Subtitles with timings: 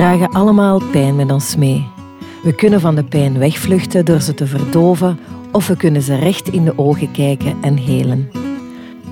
[0.00, 1.88] dragen allemaal pijn met ons mee.
[2.42, 5.18] We kunnen van de pijn wegvluchten door ze te verdoven
[5.52, 8.30] of we kunnen ze recht in de ogen kijken en helen.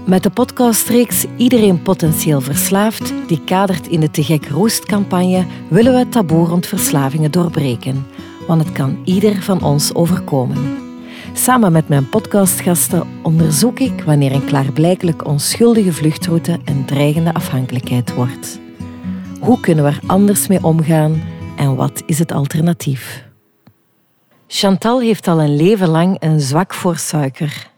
[0.06, 5.98] Met de podcastreeks Iedereen potentieel verslaafd, die kadert in de Te Gek Roest-campagne, willen we
[5.98, 8.06] het taboe rond verslavingen doorbreken.
[8.46, 10.76] Want het kan ieder van ons overkomen.
[11.32, 18.66] Samen met mijn podcastgasten onderzoek ik wanneer een klaarblijkelijk onschuldige vluchtroute een dreigende afhankelijkheid wordt.
[19.40, 21.22] Hoe kunnen we er anders mee omgaan
[21.56, 23.24] en wat is het alternatief?
[24.46, 27.70] Chantal heeft al een leven lang een zwak voor suiker.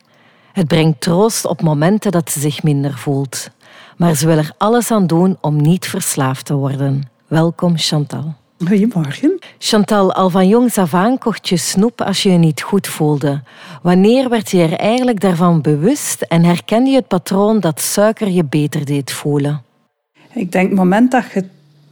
[0.53, 3.51] Het brengt troost op momenten dat ze zich minder voelt.
[3.97, 7.03] Maar ze wil er alles aan doen om niet verslaafd te worden.
[7.27, 8.35] Welkom Chantal.
[8.67, 9.39] Goedemorgen.
[9.59, 13.43] Chantal, al van jongs af aan kocht je snoep als je je niet goed voelde.
[13.83, 18.45] Wanneer werd je er eigenlijk daarvan bewust en herkende je het patroon dat suiker je
[18.45, 19.69] beter deed voelen?
[20.33, 21.45] Ik denk het moment dat je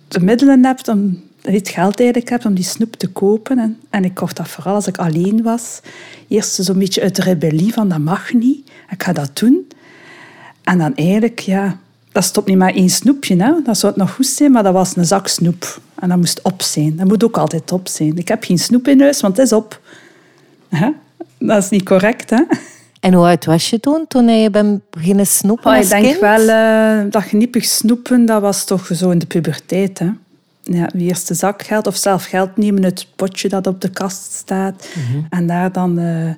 [0.09, 3.59] de middelen hebt om het geld eigenlijk hebt om die snoep te kopen.
[3.59, 5.81] En, en ik kocht dat vooral als ik alleen was.
[6.29, 8.71] Eerst zo'n beetje uit de rebellie van dat mag niet.
[8.91, 9.69] Ik ga dat doen.
[10.65, 11.79] En dan eigenlijk, ja,
[12.13, 13.43] dat stopt niet maar één snoepje.
[13.43, 13.53] Hè.
[13.65, 15.81] Dat zou het nog goed zijn, maar dat was een zak snoep.
[15.95, 16.97] En dat moest op zijn.
[16.97, 18.17] Dat moet ook altijd op zijn.
[18.17, 19.81] Ik heb geen snoep in huis, want het is op.
[21.39, 22.43] Dat is niet correct, hè?
[23.01, 26.41] En hoe oud was je toen, toen je bent beginnen snoepen oh, Ik denk wel
[26.41, 29.99] uh, dat geniepig snoepen, dat was toch zo in de puberteit.
[29.99, 30.11] Hè?
[30.63, 34.89] Ja, eerst de zakgeld of zelf geld nemen, het potje dat op de kast staat.
[34.95, 35.25] Mhm.
[35.31, 36.31] En daar dan uh,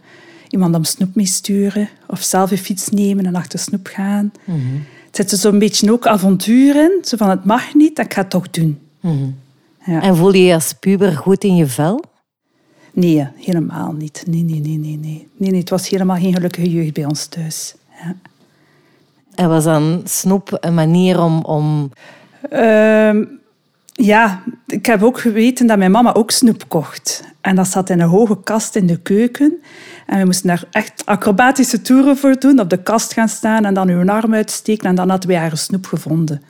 [0.48, 1.88] iemand om snoep mee sturen.
[2.06, 4.32] Of zelf een fiets nemen en achter snoep gaan.
[4.44, 4.84] Mm -hmm.
[5.10, 6.98] Het zit zo'n beetje ook avontuur in.
[7.02, 8.78] Zo van, het mag niet, dat ik ga het toch doen.
[9.00, 9.26] Mhm.
[9.84, 10.02] ja.
[10.02, 12.04] En voel je je als puber goed in je vel?
[13.00, 14.24] Nee, helemaal niet.
[14.26, 15.28] Nee, nee, nee, nee, nee.
[15.36, 17.74] nee, nee het was helemaal geen gelukkige jeugd bij ons thuis.
[18.02, 18.14] Ja.
[19.34, 21.44] En was dan snoep een manier om...
[21.44, 21.92] om...
[22.52, 23.16] Uh,
[23.92, 27.24] ja, ik heb ook geweten dat mijn mama ook snoep kocht.
[27.40, 29.62] En dat zat in een hoge kast in de keuken.
[30.06, 32.60] En we moesten daar echt acrobatische toeren voor doen.
[32.60, 34.88] Op de kast gaan staan en dan uw arm uitsteken.
[34.88, 36.42] En dan hadden we haar snoep gevonden.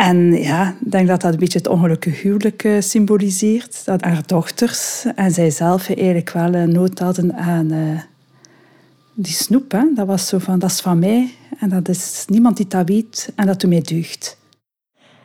[0.00, 3.84] En ja, ik denk dat dat een beetje het ongelukkige huwelijk eh, symboliseert.
[3.84, 8.00] Dat haar dochters en zijzelf eigenlijk wel nood hadden aan uh,
[9.14, 9.70] die snoep.
[9.72, 9.82] Hè.
[9.94, 11.30] Dat was zo van, dat is van mij.
[11.58, 13.32] En dat is niemand die dat weet.
[13.34, 14.38] En dat doet mij deugd.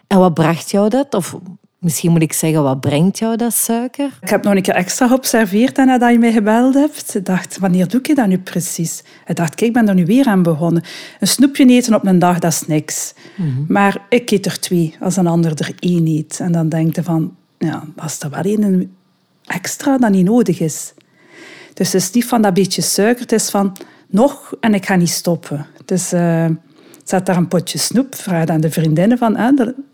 [0.07, 1.13] En wat bracht jou dat?
[1.13, 1.37] Of
[1.83, 4.17] Misschien moet ik zeggen, wat brengt jou dat suiker?
[4.21, 7.15] Ik heb nog een keer extra geobserveerd nadat je mij gebeld hebt.
[7.15, 9.03] Ik dacht, wanneer doe je dat nu precies?
[9.27, 10.83] Ik dacht, kijk, ik ben er nu weer aan begonnen.
[11.19, 13.13] Een snoepje eten op een dag, dat is niks.
[13.35, 13.49] Mhm.
[13.67, 16.39] Maar ik eet er twee, als een ander er één eet.
[16.39, 18.95] En dan denk je van, ja, dat is er wel één
[19.45, 20.93] extra dat niet nodig is.
[21.73, 23.77] Dus het is niet van dat beetje suiker, het is van
[24.07, 25.65] nog en ik ga niet stoppen.
[25.85, 26.13] Dus...
[26.13, 26.45] Uh,
[27.03, 29.33] zet daar een potje snoep, vraag aan de vriendinnen van,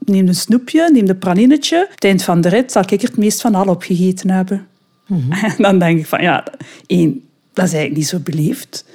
[0.06, 1.82] neem een snoepje, neem een pralinetje.
[1.84, 4.68] Op het eind van de rit zal ik er het meest van al opgegeten hebben.
[5.08, 5.32] Mhm.
[5.46, 6.44] En dan denk ik van, ja,
[6.86, 8.86] één, dat is eigenlijk niet zo beleefd.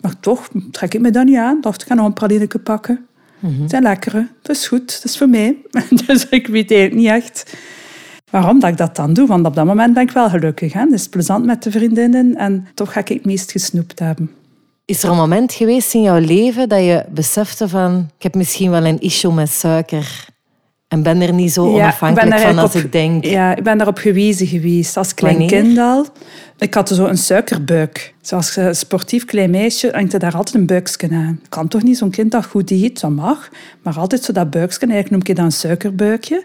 [0.00, 1.60] Maar toch trek ik me dan niet aan.
[1.60, 3.06] dacht, ik ga nog een pralinetje pakken.
[3.38, 5.56] Mm Het zijn lekkere, dat is goed, dat is voor mij.
[6.06, 7.56] dus ik weet eigenlijk niet echt
[8.30, 9.26] waarom dat ik dat dan doe.
[9.26, 10.72] Want op dat moment ben ik wel gelukkig.
[10.72, 10.80] Hè?
[10.80, 14.30] Het is plezant met de vriendinnen en toch ga ik het meest gesnoept hebben.
[14.86, 18.70] Is er een moment geweest in jouw leven dat je besefte van ik heb misschien
[18.70, 20.26] wel een issue met suiker
[20.88, 23.24] en ben er niet zo onafhankelijk van als ik denk?
[23.24, 26.06] Ja, ik ben daarop gewezen geweest als klein kind al.
[26.58, 28.14] Ik had zo een suikerbuik.
[28.20, 31.40] Zoals een sportief klein meisje hangt er daar altijd een buikje aan.
[31.48, 33.00] Kan toch niet zo'n kind dat goed eet?
[33.00, 33.48] Dat mag.
[33.82, 36.44] Maar altijd zo dat buikje, eigenlijk noem ik dan een suikerbuikje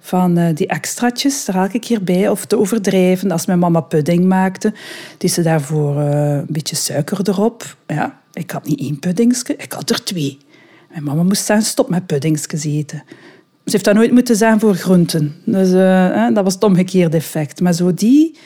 [0.00, 2.28] van uh, die extraatjes er elke keer bij.
[2.28, 3.30] Of te overdrijven.
[3.30, 4.72] Als mijn mama pudding maakte,
[5.18, 7.76] die ze daarvoor uh, een beetje suiker erop.
[7.86, 10.38] Ja, ik had niet één puddingske, ik had er twee.
[10.90, 13.02] Mijn mama moest zeggen, stop met puddingskes eten.
[13.64, 15.34] Ze heeft dat nooit moeten zijn voor groenten.
[15.44, 17.60] Dus uh, dat was het omgekeerde effect.
[17.60, 18.38] Maar zo die,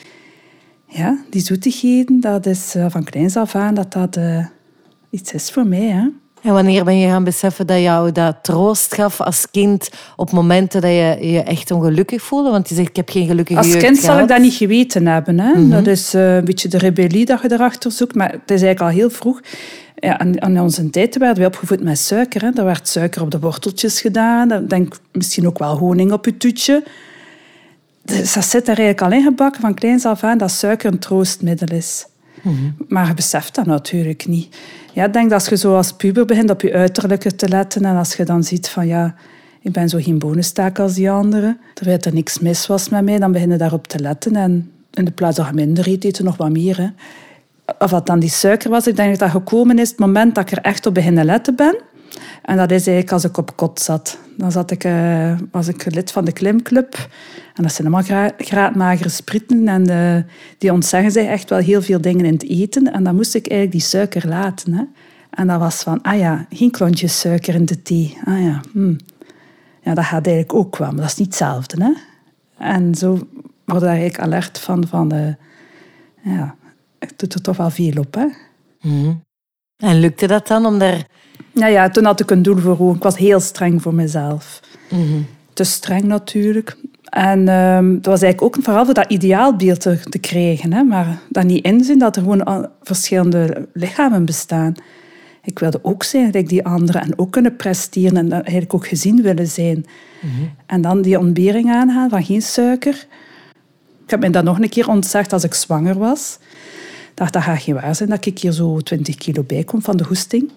[0.86, 4.18] ja, die zoetigheden, dat is van kleins af aan dat dat
[5.10, 5.86] iets is voor mij.
[5.86, 6.08] Hè.
[6.44, 10.80] En wanneer ben je gaan beseffen dat jou dat troost gaf als kind op momenten
[10.80, 12.50] dat je je echt ongelukkig voelde?
[12.50, 15.40] Want je zegt, ik heb geen gelukkige Als kind zal ik dat niet geweten hebben.
[15.40, 15.52] Hè?
[15.52, 15.70] Mhm.
[15.70, 18.14] Dat is uh, een beetje de rebellie dat je erachter zoekt.
[18.14, 19.40] Maar het is eigenlijk al heel vroeg.
[19.94, 22.40] Ja, aan, onze tijd werden wij opgevoed met suiker.
[22.40, 22.50] Hè?
[22.54, 24.66] Er werd suiker op de worteltjes gedaan.
[24.66, 26.82] Denk misschien ook wel honing op je toetje.
[28.02, 30.98] Dus dat zit er eigenlijk al in gebakken van kleins af aan dat suiker een
[30.98, 32.06] troostmiddel is.
[32.42, 32.54] Mhm.
[32.88, 34.56] Maar je beseft dat natuurlijk niet
[34.94, 37.84] ja, ik denk dat als je zo als puber begint op je uiterlijke te letten
[37.84, 39.14] en als je dan ziet van ja,
[39.60, 40.18] ik ben zo geen
[40.78, 43.98] als die anderen, terwijl er niks mis was met mij, dan begin je daarop te
[43.98, 46.76] letten en in de plaats je minder eet je nog wat meer.
[46.76, 46.88] Hè.
[47.78, 50.50] Of wat dan die suiker was, ik denk dat dat gekomen is het moment dat
[50.50, 51.76] ik er echt op beginnen letten ben.
[52.42, 54.18] En dat is eigenlijk als ik op kot zat.
[54.36, 57.08] Dan zat ik, uh, was ik lid van de klimclub.
[57.54, 59.68] En dat zijn allemaal graadmagere spritten.
[59.68, 62.92] En uh, die ontzeggen zich echt wel heel veel dingen in het eten.
[62.92, 64.72] En dan moest ik eigenlijk die suiker laten.
[64.72, 64.84] Hè.
[65.30, 68.18] En dat was van, ah ja, geen klontjes suiker in de thee.
[68.24, 68.94] Ah ja, hm.
[69.82, 70.88] ja dat gaat eigenlijk ook wel.
[70.88, 71.84] Maar dat is niet hetzelfde.
[71.84, 71.92] Hè.
[72.58, 73.28] En zo
[73.64, 75.34] word ik eigenlijk alert van, van uh,
[76.22, 76.56] ja,
[76.98, 78.14] ik doe er toch wel veel op.
[78.14, 78.26] Hè.
[78.80, 79.22] Mm
[79.76, 81.06] En lukte dat dan om daar
[81.54, 82.96] ja, ja, toen had ik een doel voor ogen.
[82.96, 84.60] Ik was heel streng voor mezelf.
[84.90, 86.76] Mm Te streng natuurlijk.
[87.04, 90.72] En um, dat was eigenlijk ook vooral voor dat ideaalbeeld te, te krijgen.
[90.72, 90.82] Hè?
[90.82, 94.74] Maar dat niet inzien dat er gewoon verschillende lichamen bestaan.
[95.42, 99.22] Ik wilde ook zijn gelijk die anderen en ook kunnen presteren en eigenlijk ook gezien
[99.22, 99.86] willen zijn.
[100.20, 100.32] Mhm.
[100.66, 103.06] En dan die ontbering aangaan van geen suiker.
[104.04, 106.38] Ik heb me dat nog een keer ontzegd als ik zwanger was.
[107.10, 109.82] Ik dacht, dat gaat geen waar zijn dat ik hier zo 20 kilo bij kom
[109.82, 110.50] van de hoesting.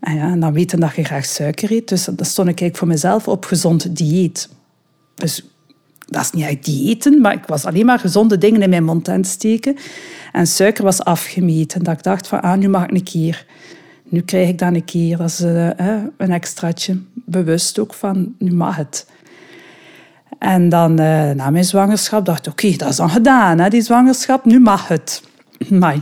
[0.00, 1.88] En, ah ja, en dan weten dat je graag suiker eet.
[1.88, 4.48] Dus dan stond ik eigenlijk voor mezelf op gezond dieet.
[5.14, 5.44] Dus
[6.06, 9.08] dat is niet echt diëten, maar ik was alleen maar gezonde dingen in mijn mond
[9.08, 9.76] aan het steken.
[10.32, 11.84] En suiker was afgemeten.
[11.84, 13.46] Dat ik dacht van, ah, nu mag ik een keer.
[14.08, 15.16] Nu krijg ik dan een keer.
[15.16, 15.68] Dat is uh,
[16.16, 17.00] een extraatje.
[17.14, 19.06] Bewust ook van, nu mag het.
[20.38, 23.82] En dan uh, na mijn zwangerschap dacht ik, oké, dat is dan gedaan, hè, die
[23.82, 24.44] zwangerschap.
[24.44, 25.22] Nu mag het.
[25.70, 25.96] Maar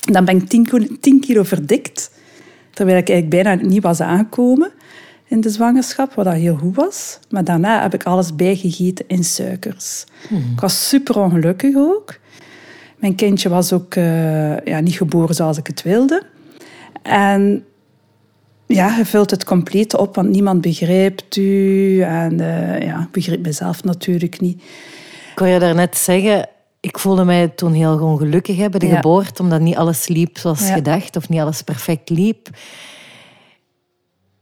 [0.00, 0.48] dan ben ik
[1.00, 2.09] 10 kilo verdikt.
[2.80, 4.70] Terwijl ik eigenlijk bijna niet was aangekomen
[5.26, 7.18] in de zwangerschap, wat dat heel goed was.
[7.28, 10.04] Maar daarna heb ik alles bijgegeten in suikers.
[10.28, 10.52] Mhm.
[10.52, 12.14] Ik was super ongelukkig ook.
[12.96, 16.22] Mijn kindje was ook uh, ja, niet geboren zoals ik het wilde.
[17.02, 17.64] En
[18.66, 22.00] ja, je vult het compleet op, want niemand begrijpt u.
[22.00, 24.62] En uh, ja, ik begreep mezelf natuurlijk niet.
[24.62, 26.48] Ik kon je daarnet zeggen,
[26.80, 30.70] ik voelde mij toen heel gewoon gelukkig bij de geboorte, omdat niet alles liep zoals
[30.70, 32.48] gedacht of niet alles perfect liep.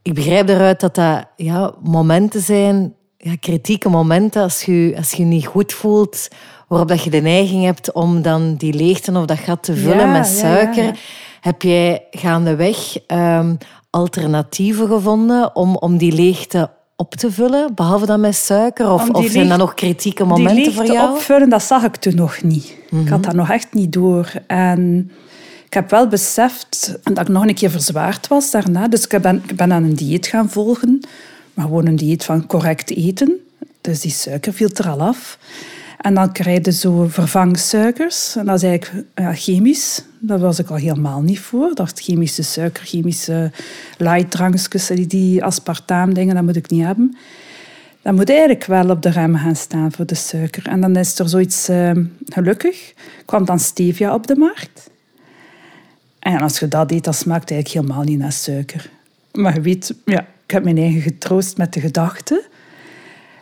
[0.02, 5.24] Ik begrijp eruit dat dat ja, momenten zijn, ja, kritieke momenten, als je, als je
[5.24, 6.28] niet goed voelt,
[6.68, 10.12] waarop dat je de neiging hebt om dan die leegte of dat gat te vullen
[10.12, 10.98] met suiker.
[11.40, 13.56] Heb jij gaandeweg um,
[13.90, 16.70] alternatieven gevonden om, om die leegte
[17.00, 18.90] op te vullen, behalve dan met suiker?
[18.90, 21.10] Of, of zijn dat nog kritieke momenten voor jou?
[21.10, 22.64] opvullen, dat zag ik toen nog niet.
[22.90, 23.20] Ik had mhm.
[23.20, 24.32] dat nog echt niet door.
[24.46, 25.10] En
[25.64, 28.88] ik heb wel beseft dat ik nog een keer verzwaard was daarna.
[28.88, 31.00] Dus ik ben, ik ben aan een dieet gaan volgen.
[31.54, 33.32] Maar gewoon een dieet van correct eten.
[33.80, 35.38] Dus die suiker viel er al af.
[35.98, 38.36] En dan krijg je zo vervangsuikers.
[38.36, 40.02] En dat is eigenlijk ja, chemisch.
[40.18, 41.70] Daar was ik al helemaal niet voor.
[41.70, 43.50] Ik dacht chemische suiker, chemische
[43.96, 47.16] lightdrankjes, die, die aspartaam dingen, dat moet ik niet hebben.
[48.02, 50.66] Dan moet eigenlijk wel op de rem gaan staan voor de suiker.
[50.66, 51.90] En dan is er zoiets uh,
[52.26, 52.94] gelukkig.
[53.24, 54.90] kwam dan stevia op de markt.
[56.18, 58.90] En als je dat eet, dat smaakt eigenlijk helemaal niet naar suiker.
[59.32, 62.44] Maar je weet, ja, ik heb mijn eigen getroost met de gedachte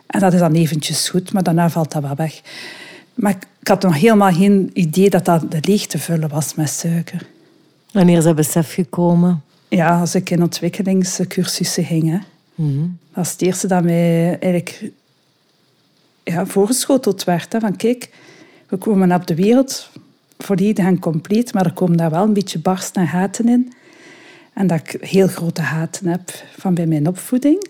[0.07, 2.41] en dat is dan eventjes goed, maar daarna valt dat wel weg.
[3.13, 6.69] Maar ik had nog helemaal geen idee dat dat de leeg te vullen was met
[6.69, 7.27] suiker.
[7.91, 9.41] Wanneer is dat besef gekomen?
[9.67, 12.09] Ja, als ik in ontwikkelingscursussen ging.
[12.09, 12.17] Hè.
[12.55, 14.91] Mm Dat is het eerste dat mij eigenlijk
[16.23, 17.53] ja, voorgeschoteld werd.
[17.53, 18.09] Hè, van kijk,
[18.67, 19.89] we komen op de wereld
[20.37, 23.73] volledig en compleet, maar er komen daar wel een beetje barsten en haten in.
[24.53, 27.67] En dat ik heel grote haten heb van bij mijn opvoeding.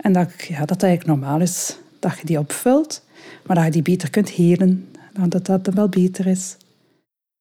[0.00, 3.02] En dat, ja, dat eigenlijk normaal is dat je die opvult,
[3.46, 4.88] maar dat je die beter kunt helen.
[5.28, 6.56] Dat dat dan wel beter is.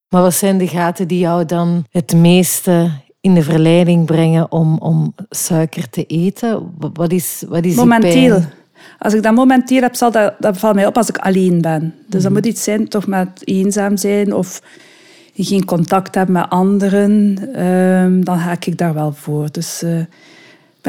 [0.10, 4.78] Maar wat zijn de gaten die jou dan het meeste in de verleiding brengen om,
[4.78, 6.74] om suiker te eten?
[6.94, 8.42] Wat is, wat is Momenteel.
[9.00, 11.94] Als ik dat momenteel heb, zal dat, dat valt mij op als ik alleen ben.
[12.08, 14.62] Dus mm dat moet iets zijn, toch met eenzaam zijn of
[15.36, 17.38] geen contact hebben met anderen.
[17.66, 19.52] Um, dan ga ik daar wel voor.
[19.52, 20.00] Dus uh,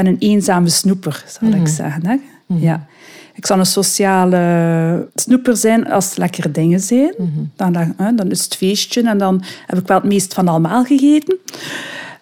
[0.03, 1.67] ben een eenzame snoeper, zal ik mhm.
[1.67, 2.07] zeggen.
[2.07, 2.17] Hè?
[2.47, 2.63] Mhm.
[2.63, 2.87] Ja.
[3.35, 7.15] Ik zal een sociale snoeper zijn als het lekkere dingen zijn.
[7.19, 7.29] Mhm.
[7.57, 10.85] dan, dan, dan is het feestje en dan heb ik wel het meest van allemaal
[10.85, 11.37] gegeten.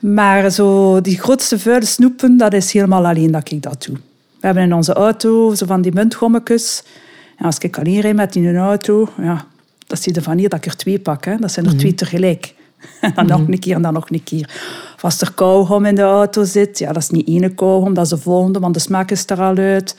[0.01, 3.97] Maar zo die grootste vuile snoepen, dat is helemaal alleen dat ik dat doe.
[4.41, 6.83] We hebben in onze auto zo van die muntgommetjes.
[7.37, 9.47] En als ik alleen rijd met in een auto, ja,
[9.87, 11.25] dat zie je van hier dat ik er twee pak.
[11.25, 11.37] Hè.
[11.37, 12.55] Dat zijn er twee tegelijk.
[13.01, 14.51] En dan nog een keer en dan nog een keer.
[14.95, 18.05] Of als er kauwgom in de auto zit, ja, dat is niet ene kauwgom, dat
[18.05, 19.97] is de volgende, want de smaak is er al uit.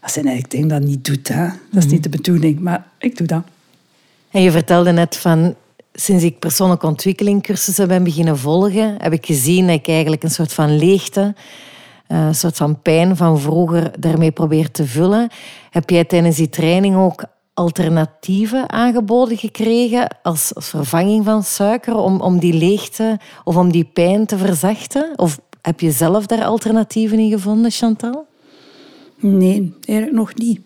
[0.00, 1.28] Dat zijn eigenlijk dingen dat niet doet.
[1.28, 1.44] Hè.
[1.70, 3.42] Dat is niet de bedoeling, maar ik doe dat.
[4.30, 5.54] En je vertelde net van,
[5.92, 10.30] sinds ik persoonlijke ontwikkeling cursussen ben beginnen volgen, heb ik gezien dat ik eigenlijk een
[10.30, 11.34] soort van leegte,
[12.06, 15.28] eh, een soort van pijn van vroeger daarmee probeer te vullen.
[15.70, 17.24] Heb jij tijdens die training ook
[17.54, 24.26] alternatieven aangeboden gekregen als, vervanging van suiker om, om die leegte of om die pijn
[24.26, 25.12] te verzachten?
[25.16, 28.26] Of Heb je zelf daar alternatieven in gevonden, Chantal?
[29.16, 30.60] Nee, eigenlijk nog niet.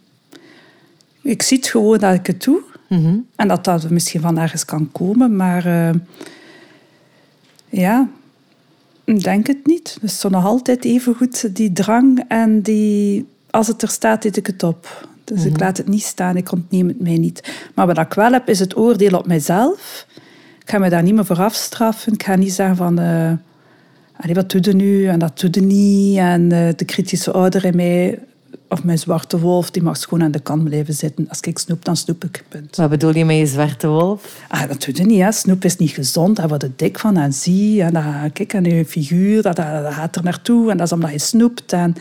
[1.22, 2.62] Ik zie het gewoon dat ik het doe.
[2.88, 3.18] Mhm.
[3.36, 5.36] En dat dat misschien van ergens kan komen.
[5.36, 5.90] Maar uh,
[7.68, 8.08] ja,
[9.04, 9.98] ik denk het niet.
[10.00, 13.26] Dus zo nog altijd even goed die drang en die...
[13.50, 15.08] Als het er staat, eet ik het op.
[15.34, 17.52] Dus ik laat het niet staan, ik ontneem het mij niet.
[17.74, 20.06] Maar wat ik wel heb, is het oordeel op mijzelf.
[20.60, 22.12] Ik ga me daar niet meer voor afstraffen.
[22.12, 23.00] Ik ga niet zeggen van...
[23.00, 23.32] Uh,
[24.32, 25.06] wat doe je nu?
[25.06, 26.18] En dat doe je niet.
[26.18, 28.18] En uh, de kritische ouder in mij
[28.68, 31.28] of mijn zwarte wolf, die mag gewoon aan de kant blijven zitten.
[31.28, 32.44] Als ik snoep, dan snoep ik.
[32.48, 32.76] Punt.
[32.76, 34.44] Wat bedoel je met je zwarte wolf?
[34.48, 35.20] Ah, dat doe je niet.
[35.20, 35.32] Hè.
[35.32, 36.36] Snoep is niet gezond.
[36.36, 37.82] Daar word je dik van en zie.
[37.82, 40.70] En dan, kijk, en je figuur, dat, dat, dat, gaat er naartoe.
[40.70, 41.72] En dat is omdat je snoept.
[41.72, 41.94] En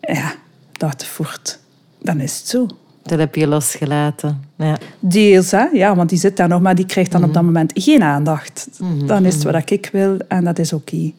[0.00, 0.34] ja,
[0.72, 1.58] dat voert.
[2.04, 2.66] Dan is het zo.
[3.02, 4.42] Dat heb je losgelaten.
[4.56, 4.76] Ja.
[4.98, 5.64] Deels, hè?
[5.72, 8.68] ja, want die zit daar nog, maar die krijgt dan op dat moment geen aandacht.
[9.06, 11.12] Dan is het wat ik wil en dat is oké.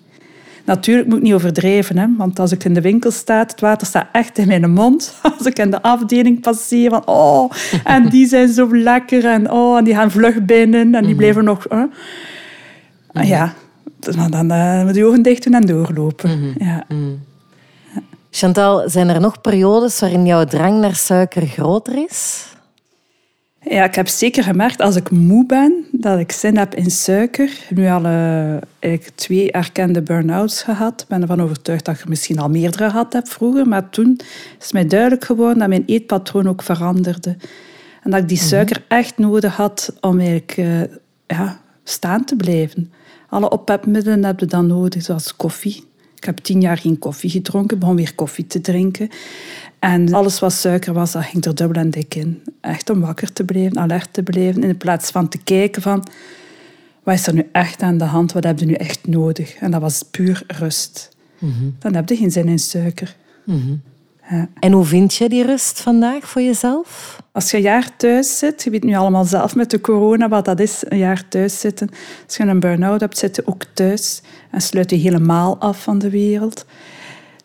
[0.66, 3.88] Natuurlijk moet ik niet overdrijven, hè, want als ik in de winkel sta, het water
[3.88, 5.16] staat echt in mijn mond.
[5.38, 7.52] Als ik in de afdeling passeer, van oh,
[7.84, 11.18] en die zijn zo lekker en oh, en die gaan vlug binnen en die mhm.
[11.18, 11.66] blijven nog...
[11.70, 11.86] Hè.
[13.12, 13.26] Mhm.
[13.26, 13.54] Ja,
[14.00, 16.40] dan, dan uh, moet je ogen dicht doen en doorlopen.
[16.40, 16.64] Mhm.
[16.64, 16.84] Ja.
[18.38, 22.46] Chantal, zijn er nog periodes waarin jouw drang naar suiker groter is?
[23.62, 27.50] Ja, ik heb zeker gemerkt als ik moe ben, dat ik zin heb in suiker.
[27.70, 31.02] Nu al uh, twee erkende burn-outs gehad.
[31.02, 33.68] Ik ben ervan overtuigd dat ik misschien al meerdere gehad heb vroeger.
[33.68, 34.20] Maar toen
[34.60, 37.38] is mij duidelijk geworden dat mijn eetpatroon ook veranderde.
[38.04, 38.48] En dat ik die mhm.
[38.48, 40.82] suiker echt nodig had om eigenlijk, uh,
[41.28, 42.94] ja, staan te blijven.
[43.30, 45.94] Alle ophepmiddelen heb je dan nodig, zoals koffie.
[46.26, 49.10] Ik heb tien jaar geen koffie gedronken, begon weer koffie te drinken.
[49.80, 52.44] En alles wat suiker was, dat ging er dubbel en dik in.
[52.62, 56.08] Echt om wakker te blijven, alert te blijven, in plaats van te kijken van...
[57.04, 58.32] Wat is er nu echt aan de hand?
[58.32, 59.56] Wat heb je nu echt nodig?
[59.56, 61.10] En dat was puur rust.
[61.40, 61.70] Mhm.
[61.80, 63.16] Dan heb je geen zin in suiker.
[63.44, 63.76] Mhm.
[64.30, 64.48] Ja.
[64.60, 67.20] En hoe vind je die rust vandaag voor jezelf?
[67.32, 70.46] Als je een jaar thuis zit, je weet nu allemaal zelf met de corona wat
[70.46, 71.90] dat is, een jaar thuis zitten.
[72.26, 76.00] Als je een burn-out hebt, zit je ook thuis en sluit je helemaal af van
[76.00, 76.66] de wereld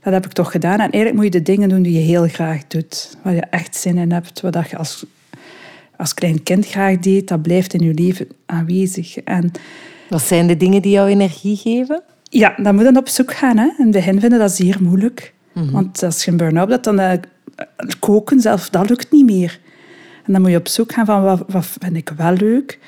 [0.03, 0.81] dat heb ik toch gedaan.
[0.81, 3.17] En eigenlijk moet je de dingen doen die je heel graag doet.
[3.23, 4.41] Waar je echt zin in hebt.
[4.41, 5.05] Wat je als,
[5.97, 9.17] als klein kind graag deed, dat blijft in je leven aanwezig.
[9.17, 9.51] En,
[10.09, 12.03] wat zijn de dingen die jou energie geven?
[12.23, 13.57] Ja, dan moet je op zoek gaan.
[13.57, 13.65] Hè.
[13.65, 15.33] In het begin vinden dat zeer moeilijk.
[15.61, 15.71] Mhm.
[15.71, 17.13] Want als je een burn-out hebt, dan uh,
[17.99, 19.59] koken zelf, dat lukt niet meer.
[20.25, 22.79] En dan moet je op zoek gaan van wat, wat vind ik wel leuk.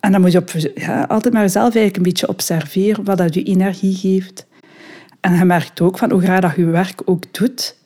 [0.00, 3.42] En dan moet je ja, altijd maar zelf eigenlijk een beetje observeren wat dat je
[3.42, 4.46] energie geeft.
[5.20, 7.76] En je merkt ook van hoe graag dat je werk ook doet,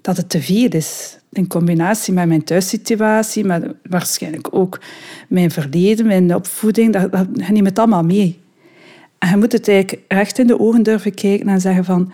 [0.00, 1.18] dat het te veel is.
[1.32, 4.80] In combinatie met mijn thuissituatie, met waarschijnlijk ook
[5.28, 8.40] mijn verleden, mijn opvoeding, dat, dat, je neemt het allemaal mee.
[9.18, 12.12] En je moet het eigenlijk recht in de ogen durven kijken en zeggen van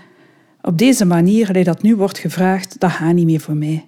[0.63, 3.85] op deze manier, dat nu wordt gevraagd, dat gaat niet meer voor mij.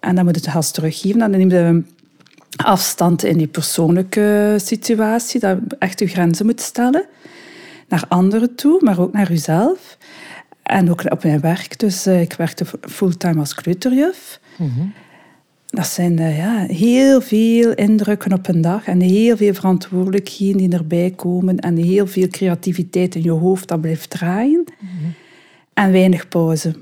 [0.00, 1.18] En dan moet het gas teruggeven.
[1.18, 1.82] Dan neem je
[2.56, 7.06] afstand in die persoonlijke situatie, dat je echt je grenzen moet stellen
[7.88, 9.98] naar anderen toe, maar ook naar uzelf.
[10.62, 11.78] En ook op mijn werk.
[11.78, 14.40] Dus uh, ik werkte fulltime als kleuterjuf.
[14.56, 14.92] Mm
[15.66, 20.72] Dat zijn uh, ja, heel veel indrukken op een dag en heel veel verantwoordelijkheden die
[20.72, 24.64] erbij komen en heel veel creativiteit in je hoofd dat blijft draaien.
[24.78, 25.14] Mm
[25.74, 26.74] En weinig pauze.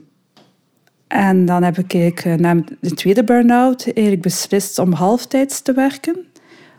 [1.06, 6.16] En dan heb ik uh, na de tweede burn-out beslist om halftijds te werken.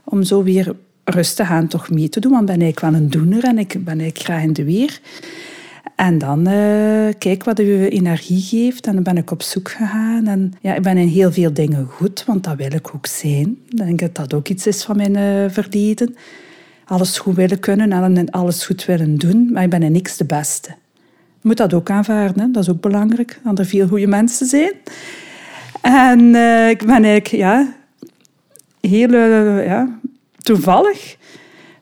[0.03, 3.43] Om zo weer rustig aan toch mee te doen, want ben ik wel een doener
[3.43, 4.99] en ik ben ik graag in de weer.
[5.95, 8.87] En dan uh, kijk wat je energie geeft.
[8.87, 10.27] En dan ben ik op zoek gegaan.
[10.27, 13.57] En ja, ik ben in heel veel dingen goed, want dat wil ik ook zijn.
[13.69, 16.15] Ik denk dat dat ook iets is van mijn uh, verleden.
[16.85, 20.25] Alles goed willen kunnen en alles goed willen doen, maar ik ben in niks de
[20.25, 20.75] beste.
[21.41, 22.51] Moet dat ook aanvaarden, hè?
[22.51, 24.73] dat is ook belangrijk, dat er veel goede mensen zijn.
[25.81, 27.73] En uh, ik ben eigenlijk ja,
[28.81, 29.15] heel
[29.61, 29.99] ja,
[30.37, 31.17] toevallig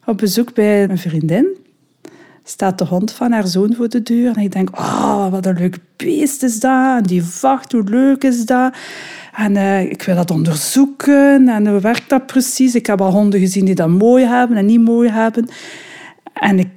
[0.06, 1.58] op bezoek bij een vriendin.
[2.44, 4.36] Staat de hond van haar zoon voor de deur.
[4.36, 6.98] En ik denk, oh, wat een leuk beest is dat.
[6.98, 8.74] En die vacht, hoe leuk is dat.
[9.36, 11.50] En uh, ik wil dat onderzoeken.
[11.50, 12.76] En hoe werkt dat precies?
[12.76, 15.48] Ik heb al honden gezien die dat mooi hebben en niet mooi hebben.
[16.34, 16.68] En ik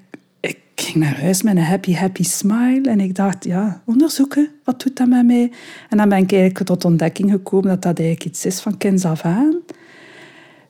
[0.84, 2.90] ging naar huis met een happy, happy smile.
[2.90, 4.48] En ik dacht, ja, onderzoeken.
[4.64, 5.52] Wat doet dat met mij?
[5.88, 9.04] En dan ben ik eigenlijk tot ontdekking gekomen dat dat eigenlijk iets is van kinds
[9.04, 9.62] af aan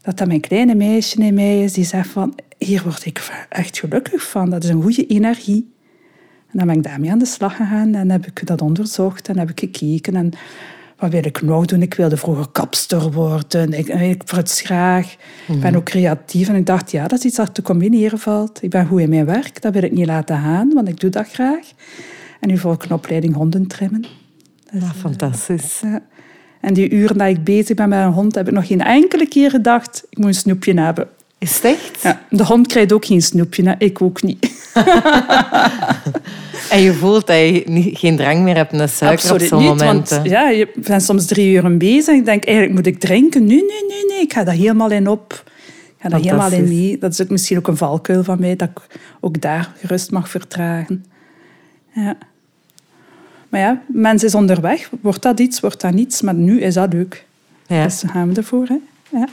[0.02, 3.78] dat dat mijn kleine meisje in mij is die zegt van, hier word ik echt
[3.78, 4.50] gelukkig van.
[4.50, 5.72] Dat is een goede energie.
[6.50, 9.38] En dan ben ik daarmee aan de slag gegaan en heb ik dat onderzocht en
[9.38, 10.16] heb ik gekeken.
[10.16, 10.30] En
[11.02, 11.82] wat wil ik nog doen?
[11.82, 13.72] Ik wilde vroeger kapster worden.
[13.72, 15.16] Ik, ik het graag.
[15.48, 16.48] Ik ben ook creatief.
[16.48, 18.62] En ik dacht, ja, dat is iets dat te combineren valt.
[18.62, 19.62] Ik ben goed in mijn werk.
[19.62, 21.66] Dat wil ik niet laten gaan, want ik doe dat graag.
[22.40, 24.04] En nu volg ik een opleiding hondentrimmen.
[24.72, 25.80] Dus, ja, fantastisch.
[25.82, 26.02] Ja.
[26.60, 29.28] En die uren dat ik bezig ben met een hond, heb ik nog geen enkele
[29.28, 31.08] keer gedacht, ik moet een snoepje hebben.
[31.38, 32.02] Is het echt?
[32.02, 33.74] Ja, de hond krijgt ook geen snoepje, hè?
[33.78, 34.50] ik ook niet.
[36.72, 39.58] en je voelt dat je niet, geen drang meer hebt naar suiker Absoluut op zo'n
[39.58, 40.16] niet, momenten?
[40.16, 42.14] Want, ja, je bent soms drie uur bezig.
[42.14, 43.44] Ik denk, eigenlijk moet ik drinken.
[43.44, 44.20] Nee, nee, nee, nee.
[44.20, 45.42] Ik ga daar helemaal in op.
[45.86, 46.98] Ik ga daar helemaal in mee.
[46.98, 48.80] Dat is ook misschien ook een valkuil van mij, dat ik
[49.20, 51.04] ook daar gerust mag vertragen.
[51.94, 52.16] Ja.
[53.48, 54.90] Maar ja, mens is onderweg.
[55.00, 56.22] Wordt dat iets, wordt dat niets.
[56.22, 57.24] Maar nu is dat leuk.
[57.66, 57.84] Ja.
[57.84, 58.66] Dus gaan we ervoor.
[58.66, 58.76] Hè?
[59.18, 59.28] Ja.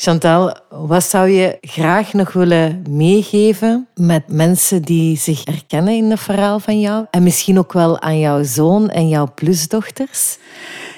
[0.00, 6.20] Chantal, wat zou je graag nog willen meegeven met mensen die zich herkennen in het
[6.20, 7.06] verhaal van jou?
[7.10, 10.38] En misschien ook wel aan jouw zoon en jouw plusdochters?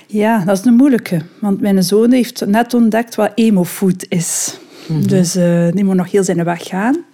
[0.06, 1.22] Ja, dat is een moeilijke.
[1.40, 4.58] Want mijn zoon heeft net ontdekt wat emo-food is.
[4.86, 5.06] Mm -hmm.
[5.06, 7.04] Dus uh, die moet nog heel zijn weg gaan.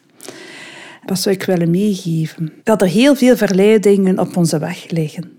[1.05, 2.53] Wat zou ik willen meegeven?
[2.63, 5.33] Dat er heel veel verleidingen op onze weg liggen.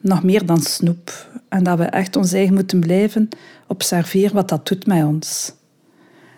[0.00, 1.28] Nog meer dan snoep.
[1.48, 3.28] En dat we echt ons eigen moeten blijven
[3.66, 5.54] observeren wat dat doet met ons.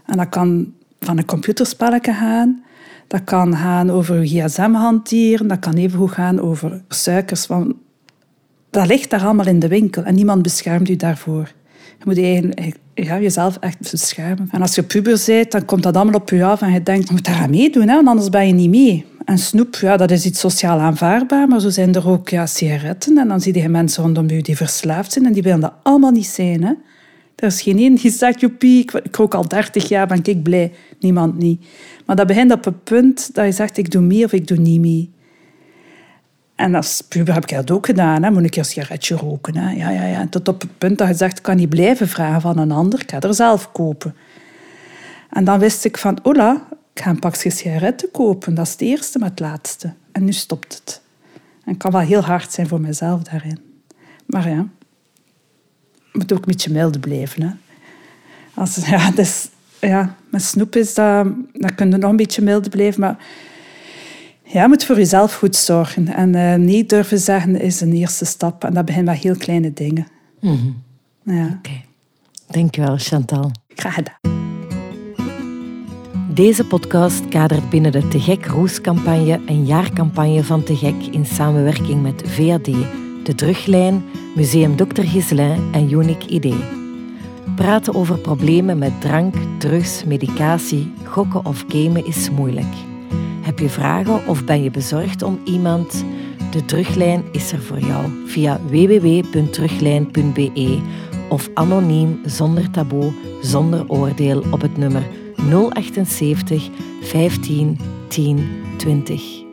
[0.08, 2.62] En dat kan van een computerspelletje gaan.
[3.06, 5.48] Dat kan gaan over je gsm hanteren.
[5.48, 7.46] Dat kan even gaan over suikers.
[7.46, 7.74] Want
[8.70, 11.52] dat ligt daar allemaal in de winkel en niemand beschermt u daarvoor.
[11.98, 14.48] Je moet je ja, jezelf echt beschermen.
[14.50, 17.08] En als je puber bent, dan komt dat allemaal op je af en je denkt,
[17.08, 19.04] je moet daar aan meedoen, hè, want anders ben je niet mee.
[19.24, 23.18] En snoep, ja, dat is iets sociaal aanvaardbaar, maar zo zijn er ook ja, sigaretten.
[23.18, 26.10] En dan zie je mensen rondom je die verslaafd zijn en die willen dat allemaal
[26.10, 26.64] niet zijn.
[26.64, 26.72] Hè.
[27.38, 30.72] Er is geen één die zegt, joepie, ik, rook al 30 jaar, ben ik blij.
[31.00, 31.66] Niemand niet.
[32.06, 34.58] Maar dat begint op een punt dat je zegt, ik doe mee of ik doe
[34.58, 35.10] niet mee.
[36.54, 38.22] En als puber heb ik dat ook gedaan.
[38.22, 38.30] Hè.
[38.30, 39.56] Moet ik een sigaretje roken.
[39.56, 39.70] Hè.
[39.70, 40.26] Ja, ja, ja.
[40.26, 43.00] Tot op het punt dat je zegt, ik kan niet blijven vragen van een ander.
[43.00, 44.14] Ik ga er zelf kopen.
[45.30, 48.54] En dan wist ik van, ola, ik ga een pakje sigaretten kopen.
[48.54, 49.92] Dat is het eerste, maar het laatste.
[50.12, 51.02] En nu stopt het.
[51.64, 53.58] En het kan wel heel hard zijn voor mezelf daarin.
[54.26, 54.66] Maar ja,
[56.18, 57.42] moet ook een beetje mild blijven.
[57.42, 57.48] Hè.
[58.54, 59.48] Als, ja, dus,
[59.80, 63.16] ja, met snoep is dat, dan kun je nog een beetje mild blijven, maar
[64.52, 66.14] ja, je moet voor jezelf goed zorgen.
[66.14, 68.64] En uh, nee durven zeggen is een eerste stap.
[68.64, 70.06] En dat begint met heel kleine dingen.
[70.40, 70.82] Mm -hmm.
[71.36, 71.44] ja.
[71.44, 71.54] Oké.
[71.58, 71.84] Okay.
[72.50, 73.50] Dankjewel, Chantal.
[73.74, 74.36] Graag gedaan.
[76.34, 82.02] Deze podcast kadert binnen de Te Gek Roes-campagne een jaarcampagne van Te Gek in samenwerking
[82.02, 82.68] met VAD,
[83.28, 85.02] De Druglijn, Museum Dr.
[85.02, 86.54] Gislin en Unique ID.
[87.56, 92.74] Praten over problemen met drank, drugs, medicatie, gokken of gamen is moeilijk.
[93.40, 96.04] Heb je vragen of ben je bezorgd om iemand?
[96.50, 100.78] De Druglijn is er voor jou via www.druglijn.be
[101.28, 103.12] of anoniem, zonder taboe,
[103.42, 105.06] zonder oordeel op het nummer
[105.74, 106.68] 078
[107.02, 109.47] 15 10 20.